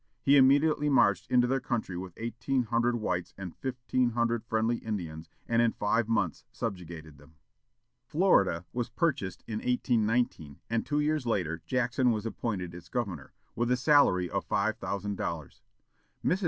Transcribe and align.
He 0.23 0.35
immediately 0.35 0.89
marched 0.89 1.29
into 1.29 1.45
their 1.45 1.59
country 1.59 1.95
with 1.95 2.15
eighteen 2.17 2.63
hundred 2.63 2.95
whites 2.95 3.35
and 3.37 3.55
fifteen 3.55 4.13
hundred 4.13 4.43
friendly 4.43 4.77
Indians, 4.77 5.29
and 5.47 5.61
in 5.61 5.73
five 5.73 6.07
months 6.07 6.43
subjugated 6.51 7.19
them. 7.19 7.35
Florida 8.07 8.65
was 8.73 8.89
purchased 8.89 9.43
in 9.45 9.59
1819, 9.59 10.57
and 10.71 10.83
two 10.87 11.01
years 11.01 11.27
later 11.27 11.61
Jackson 11.67 12.09
was 12.11 12.25
appointed 12.25 12.73
its 12.73 12.89
governor, 12.89 13.31
with 13.55 13.69
a 13.69 13.77
salary 13.77 14.27
of 14.27 14.43
five 14.43 14.77
thousand 14.79 15.17
dollars. 15.17 15.61
Mrs. 16.25 16.39